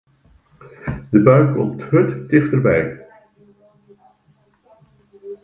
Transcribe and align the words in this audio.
De 1.11 1.19
bui 1.27 1.51
komt 1.53 1.83
hurd 1.89 2.15
tichterby. 2.29 2.79